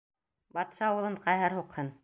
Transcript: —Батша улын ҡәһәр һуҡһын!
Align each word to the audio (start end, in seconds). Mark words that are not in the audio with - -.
—Батша 0.57 0.89
улын 1.01 1.21
ҡәһәр 1.27 1.59
һуҡһын! 1.61 1.97